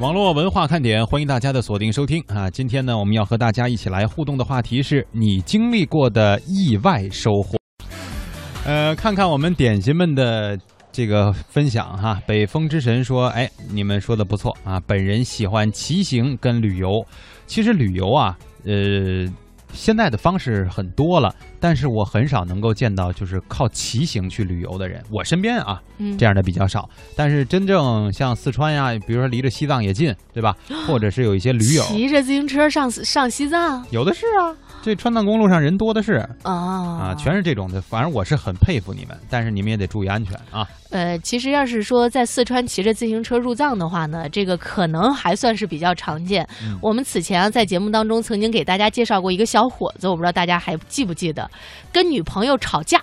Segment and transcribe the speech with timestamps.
[0.00, 2.48] 网络文化看点，欢迎大家的锁定收听啊！
[2.48, 7.58] 今天呢，我们要和大家一起来互动的话题是你经历过的意外收获。
[8.64, 10.58] 呃，看看我们点心们的
[10.90, 12.18] 这个分享哈。
[12.26, 17.04] 北风之神说：“哎，你们说的不错啊，本人喜欢骑行跟旅游。
[17.46, 19.30] 其实旅游啊，呃。”
[19.72, 25.02] 现在的方式很多了，但是我很少能够见到就是靠骑行去旅游的人。
[25.10, 25.80] 我身边啊，
[26.18, 26.88] 这样的比较少。
[27.16, 30.56] 但是真正像四川呀，比如说离着西藏也近，对吧？
[30.86, 34.56] 或者是有一些驴友骑着自行车上上西藏，有的是啊。
[34.82, 37.80] 这川藏公路上人多的是啊啊，全是这种的。
[37.82, 40.66] 反正我是很佩服你们，但是你们也得注意安全啊。
[40.90, 46.46] 呃，其实要是说在四川骑着自行车入藏的话呢，这个可能还算是比较常见。
[46.80, 51.48] 我们此前啊在节目当中曾经给大家介绍过一个小伙子，我不知道大家还记不记得，
[51.92, 53.00] 跟女朋友吵架，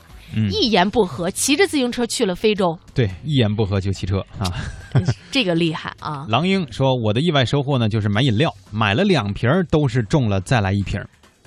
[0.52, 2.78] 一言不合骑着自行车去了非洲。
[2.94, 4.52] 对，一言不合就骑车啊，
[5.32, 6.26] 这个厉害啊。
[6.30, 11.00] 狼鹰说：“我的意外收获呢，就是买饮料，买了两瓶都是中了再来一瓶。”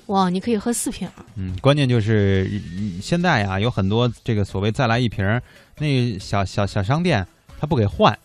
[0.07, 1.07] 哇，你可以喝四瓶。
[1.35, 2.61] 嗯，关键就是
[3.01, 5.41] 现在呀，有很多这个所谓再来一瓶，
[5.77, 7.25] 那小小小商店
[7.59, 8.17] 他不给换，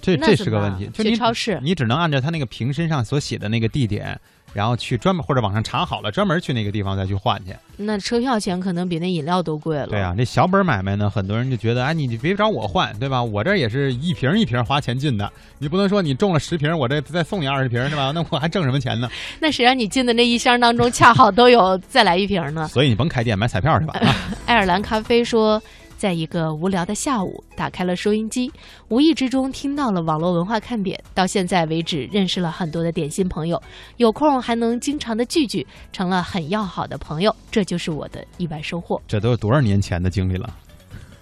[0.00, 0.88] 这这是个问题。
[0.92, 4.20] 就你超市，你只能按照他那个瓶身上所写的那个地点。
[4.52, 7.54] 然后去专门或者网上查好了，专门去那个地方再去换去。
[7.76, 9.86] 那车票钱可能比那饮料都贵了。
[9.86, 13.22] 对啊，那小本买卖呢，很多人就觉得，哎，你别找我换，对吧？
[13.22, 18.10] 我这也是一瓶一瓶花钱进的，你不能说你中了十瓶，我这再送你二十瓶，是吧？
[18.14, 19.08] 那我还挣什么钱呢？
[19.38, 22.68] 那谁让你进的那一箱当中恰好都有再来一瓶呢？
[22.68, 23.94] 所以你甭开店买彩票去吧。
[24.46, 25.62] 爱尔兰咖啡说。
[26.00, 28.50] 在一个无聊的下午，打开了收音机，
[28.88, 33.62] 无意之中听到了网络文化看点，到现在为止认识了很多的点心朋友，
[33.98, 38.98] 有空还能经常的聚聚，成了很要好的朋友，这就是我的意外收获。
[39.06, 40.48] 这都是多少年前的经历了，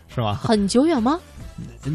[0.07, 0.35] 是吧？
[0.35, 1.19] 很久远吗？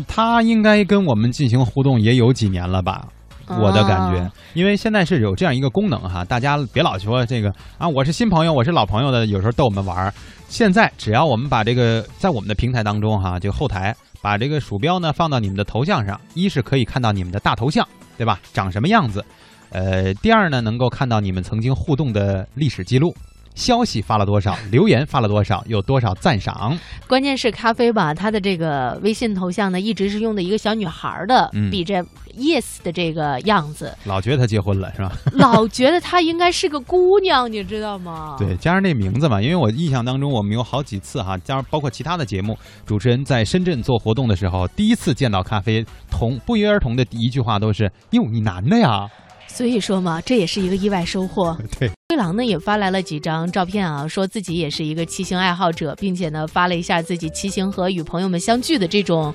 [0.06, 3.08] 他应该跟我们进行互动也有几年了吧？
[3.47, 10.13] 我的感觉，因为现在是有这样一个功能哈，大家别老说这个啊，我是新朋友，我是老朋友的，有时候逗我们玩儿。
[10.47, 17.88] 现在只要我们把这个在我们的平台当中哈，就后台把这个鼠标呢放到你们的头像上，一是可以看到你们的大头像，
[18.18, 18.40] 对吧？
[18.53, 19.23] 长什么样子？
[19.72, 23.13] 呃，第二呢，能够看到你们曾经互动的历史记录。
[23.56, 24.58] 消息发了多少？
[24.72, 25.64] 留言发了多少？
[25.68, 26.78] 有多少赞赏？
[27.08, 32.03] 关键是咖啡吧，他的这个微信头像呢，一直是用的一个小女孩的，比着
[32.36, 33.96] yes 的这个样子。
[34.06, 35.12] 老觉得她结婚了是吧？
[35.34, 38.36] 老觉得她应该是个姑娘，你知道吗？
[38.38, 49.08] 对，加上那名字嘛，因为我印象当中，我们有好几次哈，加上包括其他的节目，主持人在深圳做活动的时候，第一次见到咖啡，同不约而同的第一句话都是：“哟，你男的呀？”
[49.47, 51.56] 所以说嘛，这也是一个意外收获。
[51.80, 51.92] 对。
[52.13, 59.34] 灰狼呢也发来了几张照片啊，说自己也是一个骑行爱好者，并且呢发了一下自己骑行和与朋友们相聚的这种。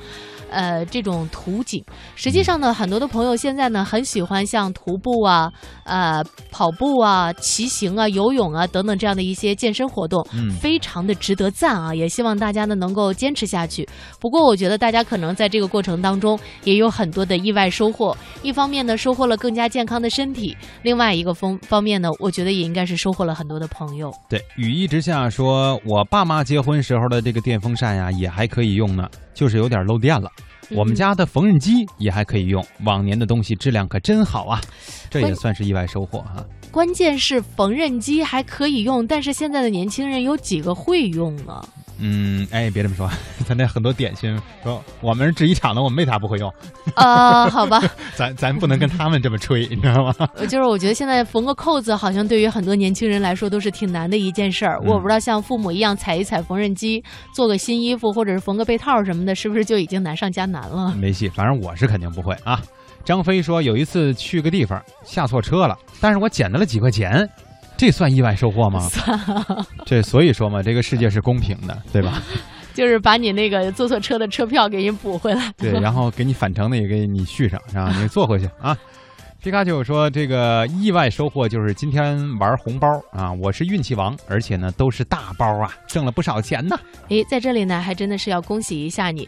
[0.50, 5.50] 呃，这种图景，实际上呢，很多的朋友现在呢很喜欢像徒步啊、
[5.84, 11.94] 呃跑步啊、骑行啊、游泳啊等等这样的一些健身活动，嗯，非常的值得赞啊！
[11.94, 13.88] 也希望大家呢能够坚持下去。
[14.20, 18.16] 不过，我觉得大家可能在这个过程当中也有很多的意外收获。
[18.42, 24.10] 一方面呢，收获了更加健康的身体；另外一个方方面呢，我觉得也应该是收获了很多的朋友。
[24.28, 29.08] 对，雨一直下说，我爸妈结婚时候的这个电风扇呀，也还可以用呢。
[29.34, 30.28] 就是有点漏电了，
[30.70, 34.60] 我们家的缝纫机也还可以用，往年的东西质量可真好啊，
[35.10, 36.44] 这也算是意外收获哈。
[36.70, 41.66] 关键是缝纫机还可以用，但是现在的年轻人有几个会用呢？
[42.00, 43.10] 嗯，哎，别这么说，
[43.44, 46.52] 咱那很多点心说我们是制衣厂的，我们为啥不会用？
[46.94, 47.82] 啊，好吧，
[48.14, 50.14] 咱咱不能跟他们这么吹， 你知道吗？
[50.48, 54.78] 就是我觉得现在缝个扣子，好像对于很多年轻人来说都是挺难的一件事儿。
[54.84, 57.02] 我不知道像父母一样踩一踩缝纫机，
[57.34, 60.94] 做个新衣服，或者是缝个被套什么的，是不是就已经难上加难了？
[60.94, 62.60] 没戏，反正我是肯定不会啊。
[63.04, 67.28] 张飞说有一次去个地方下错车了，但是我捡到了几块钱。
[67.78, 68.86] 这算意外收获吗？
[69.86, 72.20] 这所以说嘛，这个世界是公平的， 对吧？
[72.74, 77.90] 就是把你那个坐错车的车票给你补回来， 对，然后给你返程的也给你续上，是吧？
[77.98, 78.76] 你坐回去啊。
[79.40, 86.76] 皮卡丘说：“这个意外收获就是今天玩红包啊，我是运气王，而且呢都是大包啊，挣了不少钱呢。”
[87.08, 89.26] 诶，在这里呢，还真的是要恭喜一下你。